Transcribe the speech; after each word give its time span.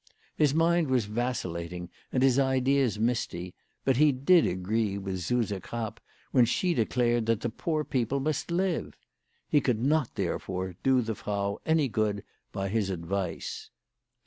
His 0.35 0.51
mind 0.55 0.87
was 0.87 1.05
vacillating 1.05 1.91
and 2.11 2.23
his 2.23 2.39
ideas 2.39 2.97
misty; 2.97 3.53
but 3.85 3.97
he 3.97 4.11
did 4.11 4.47
agree 4.47 4.97
with 4.97 5.21
Suse 5.21 5.51
Krapp 5.61 5.99
when 6.31 6.43
she 6.43 6.73
declared 6.73 7.27
that 7.27 7.41
the 7.41 7.51
poor 7.51 7.83
people 7.83 8.19
must 8.19 8.49
live. 8.49 8.97
He 9.47 9.61
could 9.61 9.83
not, 9.83 10.15
therefore, 10.15 10.73
do 10.81 11.01
the 11.03 11.13
Frau 11.13 11.59
any 11.67 11.87
good 11.87 12.23
by 12.51 12.69
his 12.69 12.89
advice. 12.89 13.69